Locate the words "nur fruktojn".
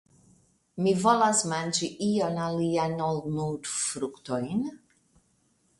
3.37-4.69